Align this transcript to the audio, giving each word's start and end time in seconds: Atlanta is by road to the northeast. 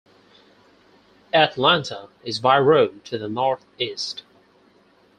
Atlanta 1.31 2.09
is 2.23 2.39
by 2.39 2.57
road 2.57 3.05
to 3.05 3.19
the 3.19 3.29
northeast. 3.29 4.23